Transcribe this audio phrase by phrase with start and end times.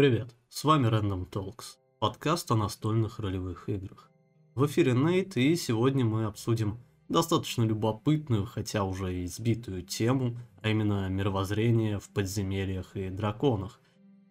[0.00, 4.10] Привет, с вами Random Talks, подкаст о настольных ролевых играх.
[4.54, 6.78] В эфире Нейт, и сегодня мы обсудим
[7.10, 13.78] достаточно любопытную, хотя уже и избитую тему, а именно мировоззрение в подземельях и драконах.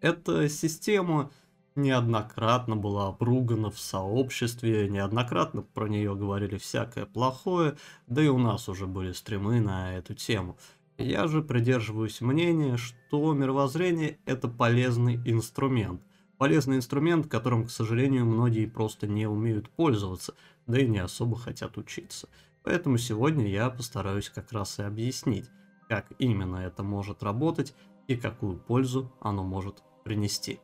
[0.02, 1.30] Эта система
[1.76, 7.78] неоднократно была обругана в сообществе, неоднократно про нее говорили всякое плохое,
[8.08, 10.58] да и у нас уже были стримы на эту тему.
[11.00, 16.02] Я же придерживаюсь мнения, что мировоззрение это полезный инструмент.
[16.38, 20.36] Полезный инструмент, которым, к сожалению, многие просто не умеют пользоваться,
[20.68, 22.28] да и не особо хотят учиться.
[22.64, 25.46] Поэтому сегодня я постараюсь как раз и объяснить,
[25.88, 27.74] как именно это может работать
[28.10, 30.60] и какую пользу оно может принести.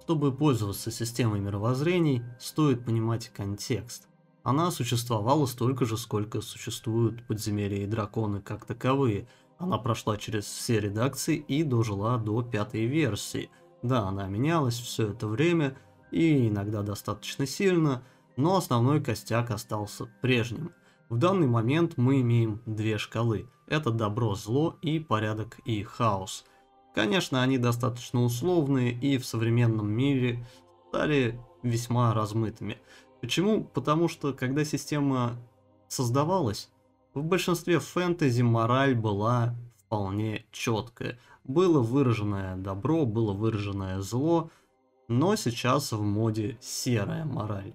[0.00, 4.08] Чтобы пользоваться системой мировоззрений, стоит понимать контекст.
[4.42, 9.28] Она существовала столько же, сколько существуют подземелья и драконы как таковые.
[9.62, 13.50] Она прошла через все редакции и дожила до пятой версии.
[13.82, 15.76] Да, она менялась все это время,
[16.10, 18.02] и иногда достаточно сильно,
[18.36, 20.72] но основной костяк остался прежним.
[21.08, 23.48] В данный момент мы имеем две шкалы.
[23.66, 26.44] Это добро, зло и порядок и хаос–
[26.94, 30.46] Конечно, они достаточно условные и в современном мире
[30.88, 32.78] стали весьма размытыми.
[33.20, 33.64] Почему?
[33.64, 35.36] Потому что когда система
[35.88, 36.68] создавалась,
[37.14, 41.18] в большинстве фэнтези мораль была вполне четкая.
[41.44, 44.50] Было выраженное добро, было выраженное зло,
[45.08, 47.74] но сейчас в моде серая мораль.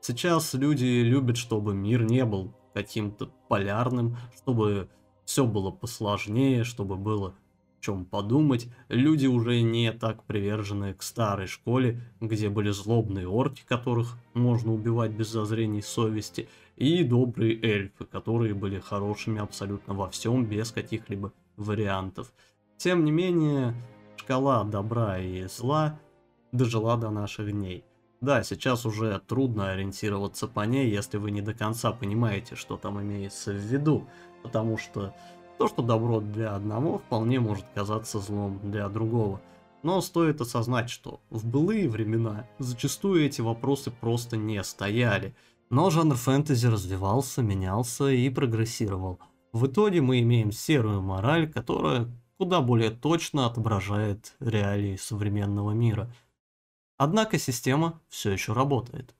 [0.00, 4.88] Сейчас люди любят, чтобы мир не был каким-то полярным, чтобы
[5.24, 7.34] все было посложнее, чтобы было
[7.80, 14.18] чем подумать, люди уже не так привержены к старой школе, где были злобные орки, которых
[14.34, 16.48] можно убивать без зазрений совести,
[16.80, 22.32] и добрые эльфы, которые были хорошими абсолютно во всем, без каких-либо вариантов.
[22.78, 23.74] Тем не менее,
[24.16, 26.00] шкала добра и зла
[26.52, 27.84] дожила до наших дней.
[28.22, 33.00] Да, сейчас уже трудно ориентироваться по ней, если вы не до конца понимаете, что там
[33.00, 34.06] имеется в виду,
[34.42, 35.14] потому что
[35.58, 39.42] то, что добро для одного, вполне может казаться злом для другого.
[39.82, 45.34] Но стоит осознать, что в былые времена зачастую эти вопросы просто не стояли.
[45.70, 49.20] Но жанр фэнтези развивался, менялся и прогрессировал.
[49.52, 56.12] В итоге мы имеем серую мораль, которая куда более точно отображает реалии современного мира.
[56.96, 59.14] Однако система все еще работает.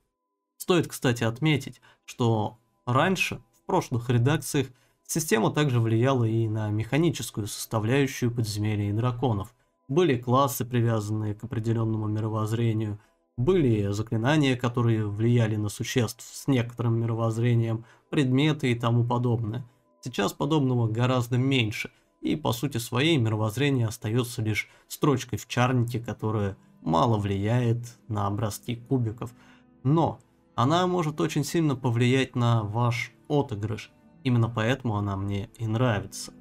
[0.57, 4.67] Стоит, кстати, отметить, что раньше, в прошлых редакциях,
[5.13, 9.53] Система также влияла и на механическую составляющую подземелья и драконов.
[9.89, 13.01] Были классы, привязанные к определенному мировоззрению,
[13.41, 19.69] были заклинания, которые влияли на существ с некоторым мировоззрением, предметы и тому подобное.
[20.01, 21.91] Сейчас подобного гораздо меньше,
[22.21, 28.77] и по сути своей мировоззрение остается лишь строчкой в чарнике, которая мало влияет на образки
[28.77, 29.33] кубиков.
[29.83, 30.21] Но
[30.55, 33.91] она может очень сильно повлиять на ваш отыгрыш,
[34.23, 36.33] Именно поэтому она мне и нравится.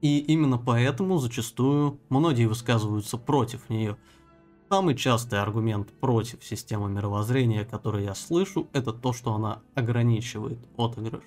[0.00, 3.98] И именно поэтому зачастую многие высказываются против нее.
[4.72, 11.24] Самый частый аргумент против системы мировоззрения, который я слышу, это то, что она ограничивает отыгрыш.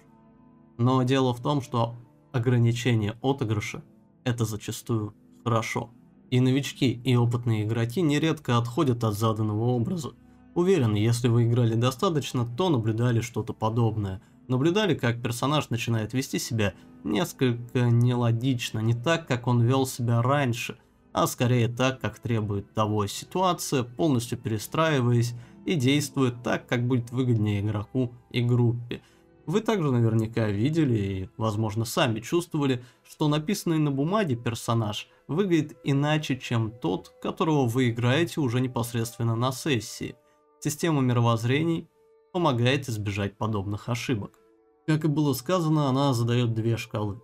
[0.77, 1.95] Но дело в том, что
[2.31, 3.83] ограничение отыгрыша–
[4.23, 5.89] это зачастую хорошо.
[6.31, 10.13] И новички, и опытные игроки нередко отходят от заданного образа.
[10.55, 16.73] Уверен, если вы играли достаточно, то наблюдали что-то подобное– Наблюдали, как персонаж начинает вести себя
[17.03, 20.77] несколько нелогично, не так, как он вел себя раньше,
[21.13, 25.33] а скорее так, как требует того ситуация, полностью перестраиваясь
[25.65, 29.01] и действует так, как будет выгоднее игроку и группе.
[29.45, 36.37] Вы также наверняка видели и, возможно, сами чувствовали, что написанный на бумаге персонаж выглядит иначе,
[36.37, 40.15] чем тот, которого вы играете уже непосредственно на сессии.
[40.61, 41.89] Система мировоззрений
[42.31, 44.39] помогает избежать подобных ошибок.
[44.87, 47.21] Как и было сказано, она задает две шкалы.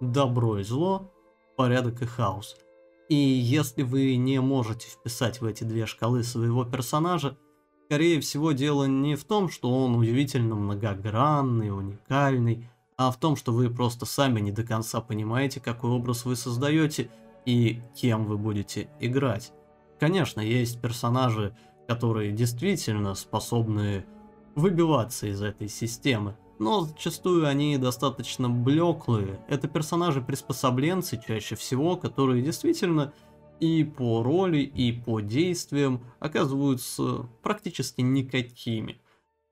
[0.00, 1.10] Добро и зло,
[1.56, 2.56] порядок и хаос.
[3.12, 7.36] И если вы не можете вписать в эти две шкалы своего персонажа,
[7.84, 13.52] скорее всего дело не в том, что он удивительно многогранный, уникальный, а в том, что
[13.52, 17.10] вы просто сами не до конца понимаете, какой образ вы создаете
[17.44, 19.52] и кем вы будете играть.
[20.00, 21.54] Конечно, есть персонажи,
[21.86, 24.06] которые действительно способны
[24.54, 26.34] выбиваться из этой системы.
[26.62, 29.44] Но зачастую они достаточно блеклые.
[29.48, 33.12] Это персонажи-приспособленцы чаще всего, которые действительно
[33.60, 39.00] и по роли, и по действиям оказываются практически никакими.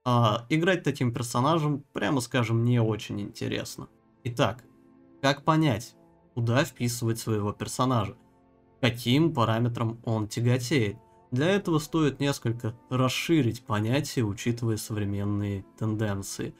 [0.05, 3.89] А играть таким персонажем, прямо скажем, не очень интересно.
[4.25, 4.65] Итак,
[5.21, 5.95] как понять,
[6.35, 8.17] куда вписывать своего персонажа?
[8.81, 10.97] каким параметрам он тяготеет.
[11.31, 16.55] Для этого стоит несколько расширить понятие, учитывая современные тенденции.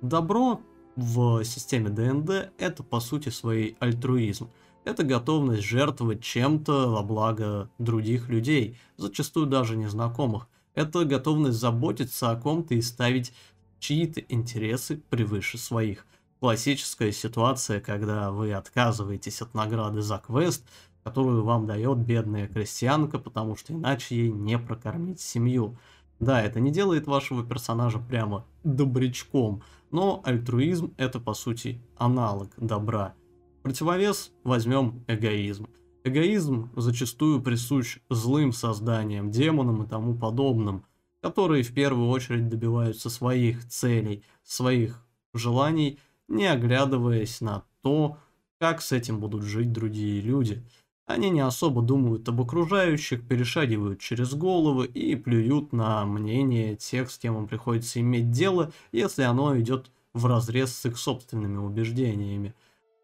[0.00, 0.60] Добро
[0.94, 4.48] в системе ДНД это по сути своей альтруизм.
[4.84, 10.46] Это готовность жертвовать чем-то во благо других людей, зачастую даже незнакомых.
[10.74, 13.32] Это готовность заботиться о ком-то и ставить
[13.80, 16.06] чьи-то интересы превыше своих.
[16.38, 20.64] Классическая ситуация, когда вы отказываетесь от награды за квест,
[21.02, 25.76] которую вам дает бедная крестьянка, потому что иначе ей не прокормить семью.
[26.20, 33.14] Да, это не делает вашего персонажа прямо добрячком, но альтруизм это по сути аналог добра.
[33.62, 35.68] Противовес возьмем эгоизм.
[36.04, 40.84] Эгоизм зачастую присущ злым созданиям, демонам и тому подобным,
[41.20, 45.04] которые в первую очередь добиваются своих целей, своих
[45.34, 45.98] желаний,
[46.28, 48.18] не оглядываясь на то,
[48.58, 50.64] как с этим будут жить другие люди–
[51.08, 57.16] они не особо думают об окружающих, перешагивают через головы и плюют на мнение тех, с
[57.16, 62.54] кем им приходится иметь дело, если оно идет в разрез с их собственными убеждениями.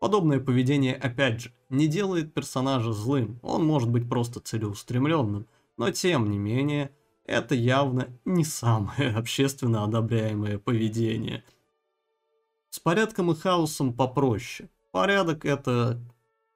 [0.01, 5.47] Подобное поведение, опять же, не делает персонажа злым, он может быть просто целеустремленным,
[5.79, 6.91] но тем не менее,
[7.25, 11.43] это явно не самое общественно одобряемое поведение.
[12.69, 14.69] С порядком и хаосом попроще.
[14.93, 15.99] Порядок это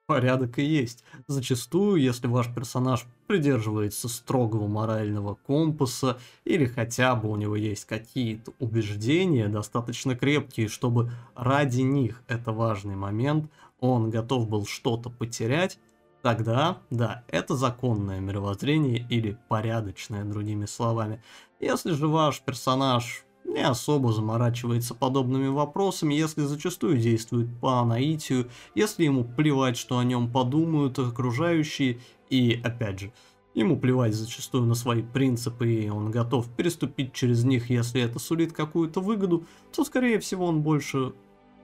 [0.08, 1.04] порядок и есть.
[1.26, 6.16] Зачастую, если ваш персонаж придерживается строгого морального компаса
[6.46, 12.96] или хотя бы у него есть какие-то убеждения достаточно крепкие, чтобы ради них, это важный
[12.96, 13.50] момент,
[13.80, 15.78] он готов был что-то потерять,
[16.22, 21.22] тогда, да, это законное мировоззрение или порядочное, другими словами.
[21.60, 29.04] Если же ваш персонаж не особо заморачивается подобными вопросами, если зачастую действует по наитию, если
[29.04, 31.98] ему плевать, что о нем подумают окружающие,
[32.30, 33.12] и опять же,
[33.54, 38.52] ему плевать зачастую на свои принципы, и он готов переступить через них, если это сулит
[38.52, 39.44] какую-то выгоду,
[39.74, 41.12] то скорее всего он больше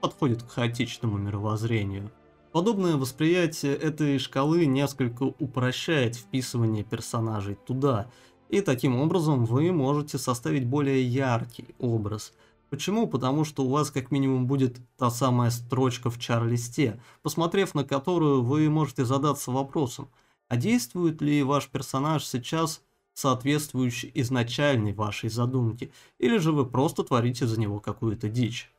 [0.01, 2.11] подходит к хаотичному мировоззрению.
[2.53, 8.11] Подобное восприятие этой шкалы несколько упрощает вписывание персонажей туда,
[8.55, 12.33] и таким образом вы можете составить более яркий образ.
[12.71, 13.09] Почему?
[13.09, 18.43] Потому что у вас как минимум будет та самая строчка в чар-листе, посмотрев на которую
[18.43, 20.09] вы можете задаться вопросом,
[20.49, 22.81] а действует ли ваш персонаж сейчас
[23.13, 25.91] соответствующий изначальной вашей задумке,
[26.21, 28.71] или же вы просто творите за него какую-то дичь.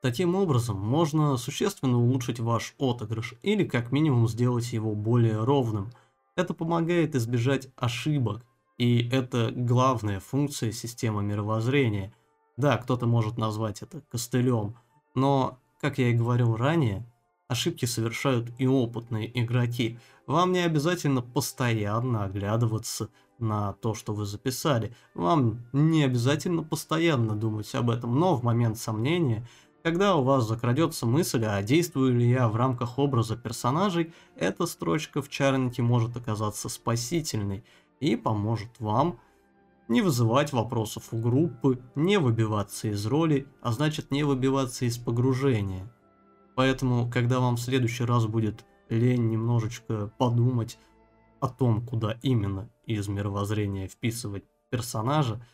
[0.00, 5.92] Таким образом, можно существенно улучшить ваш отыгрыш, или как минимум сделать его более ровным.
[6.34, 8.42] Это помогает избежать ошибок,
[8.82, 12.12] и это главная функция системы мировоззрения.
[12.56, 14.74] Да, кто-то может назвать это костылем,
[15.14, 17.06] но, как я и говорил ранее,
[17.46, 20.00] ошибки совершают и опытные игроки.
[20.26, 23.08] Вам не обязательно постоянно оглядываться
[23.38, 24.92] на то, что вы записали.
[25.14, 29.46] Вам не обязательно постоянно думать об этом, но в момент сомнения,
[29.84, 35.22] когда у вас закрадется мысль, а действую ли я в рамках образа персонажей, эта строчка
[35.22, 37.62] в чарнике может оказаться спасительной–
[38.02, 39.20] и поможет вам
[39.86, 45.88] не вызывать вопросов у группы, не выбиваться из роли, а значит не выбиваться из погружения.
[46.56, 50.78] Поэтому, когда вам в следующий раз будет лень немножечко подумать
[51.40, 55.46] о том, куда именно из мировоззрения вписывать персонажа,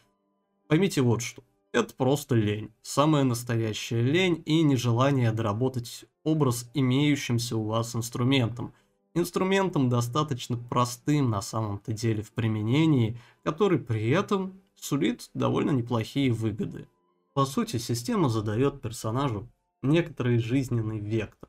[0.69, 1.43] поймите вот что.
[1.73, 2.73] Это просто лень.
[2.81, 8.73] Самая настоящая лень и нежелание доработать образ имеющимся у вас инструментом–
[9.19, 16.87] инструментом достаточно простым на самом-то деле в применении, который при этом сулит довольно неплохие выгоды.
[17.35, 19.49] По сути, система задает персонажу
[19.83, 21.49] некоторый жизненный вектор.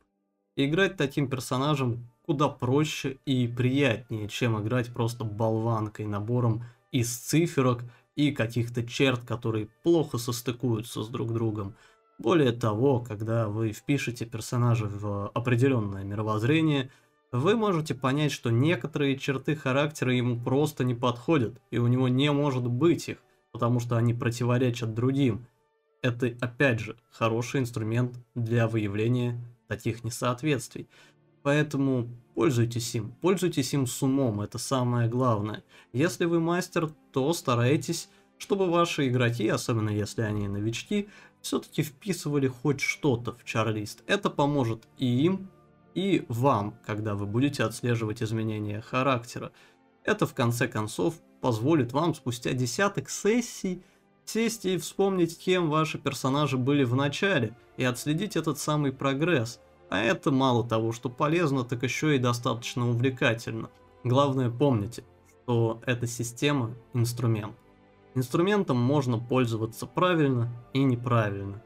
[0.56, 7.84] Играть таким персонажем куда проще и приятнее, чем играть просто болванкой, набором из циферок
[8.16, 11.76] и каких-то черт, которые плохо состыкуются с друг другом.
[12.20, 16.92] Более того, когда вы впишете персонажа в определенное мировоззрение–
[17.32, 22.32] вы можете понять, что некоторые черты характера ему просто не подходят, и у него не
[22.32, 23.18] может быть их,
[23.52, 25.46] потому что они противоречат другим.
[26.02, 30.88] Это, опять же, хороший инструмент для выявления таких несоответствий.
[31.44, 35.64] Поэтому пользуйтесь им, пользуйтесь им с умом, это самое главное.
[35.94, 41.10] Если вы мастер, то старайтесь, чтобы ваши игроки, особенно если они новички,
[41.42, 44.04] все-таки вписывали хоть что-то в чарлист.
[44.08, 45.50] Это поможет и им,
[45.96, 49.52] и вам, когда вы будете отслеживать изменения характера.
[50.04, 53.84] Это в конце концов позволит вам спустя десяток сессий
[54.30, 59.60] сесть и вспомнить, кем ваши персонажи были в начале, и отследить этот самый прогресс.
[59.90, 63.70] А это мало того, что полезно, так еще и достаточно увлекательно.
[64.04, 65.04] Главное помните,
[65.44, 67.56] что эта система– инструмент.
[68.14, 71.62] Инструментом можно пользоваться правильно и неправильно.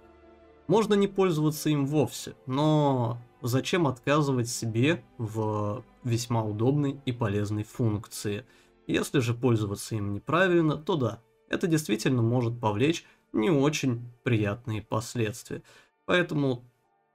[0.67, 8.45] Можно не пользоваться им вовсе, но зачем отказывать себе в весьма удобной и полезной функции?
[8.87, 15.61] Если же пользоваться им неправильно, то да, это действительно может повлечь не очень приятные последствия.
[16.05, 16.63] Поэтому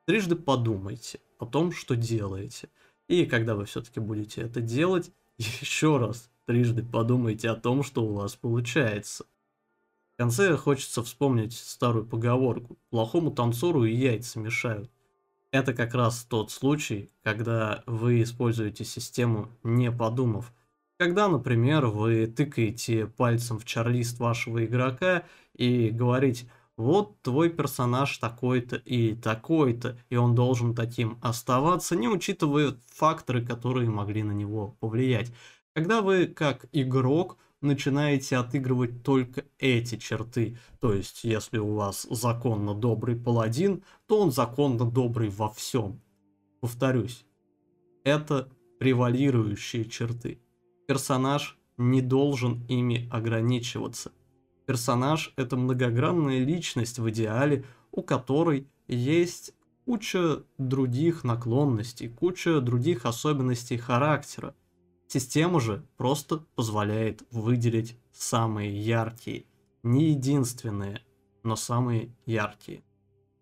[0.07, 2.69] трижды подумайте о том, что делаете.
[3.09, 8.13] И когда вы все-таки будете это делать, еще раз трижды подумайте о том, что у
[8.13, 9.25] вас получается.
[10.15, 14.91] В конце хочется вспомнить старую поговорку «плохому танцору и яйца мешают».
[15.51, 20.53] Это как раз тот случай, когда вы используете систему не подумав.
[20.99, 25.25] Когда, например, вы тыкаете пальцем в чарлист вашего игрока
[25.55, 32.77] и говорите вот твой персонаж такой-то и такой-то, и он должен таким оставаться, не учитывая
[32.89, 35.33] факторы, которые могли на него повлиять.
[35.75, 42.75] Когда вы, как игрок, начинаете отыгрывать только эти черты, то есть если у вас законно
[42.75, 46.01] добрый паладин, то он законно добрый во всем.
[46.61, 47.25] Повторюсь,
[48.05, 50.41] это превалирующие черты.
[50.87, 54.13] Персонаж не должен ими ограничиваться.
[54.67, 63.79] Персонаж– это многогранная личность в идеале, у которой есть куча других наклонностей, куча других особенностей
[63.79, 64.55] характера.
[65.11, 69.47] Система же просто позволяет выделить самые яркие,
[69.83, 71.01] не единственные,
[71.43, 72.83] но самые яркие.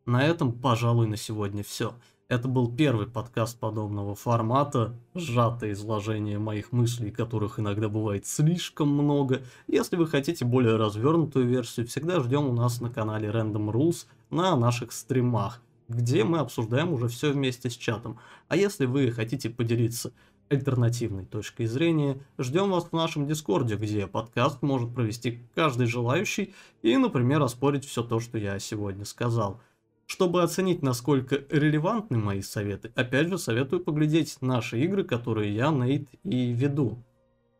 [0.04, 1.96] На этом, пожалуй, на сегодня все.
[2.28, 9.42] Это был первый подкаст подобного формата, сжатое изложение моих мыслей, которых иногда бывает слишком много.
[9.66, 14.54] Если вы хотите более развернутую версию, всегда ждем у нас на канале Random Rules на
[14.54, 18.20] наших стримах, где мы обсуждаем уже все вместе с чатом.
[18.46, 20.12] А если вы хотите поделиться
[20.48, 26.96] альтернативной точкой зрения, ждем вас в нашем дискорде, где подкаст может провести каждый желающий и,
[26.96, 29.60] например, оспорить все то, что я сегодня сказал.
[30.06, 36.08] Чтобы оценить, насколько релевантны мои советы, опять же советую поглядеть наши игры, которые я, Нейт,
[36.22, 37.04] и веду.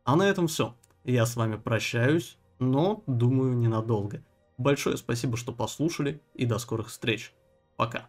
[0.05, 0.73] А на этом все.
[1.03, 4.23] Я с вами прощаюсь, но, думаю, ненадолго.
[4.57, 7.33] Большое спасибо, что послушали, и до скорых встреч.
[7.75, 8.07] Пока.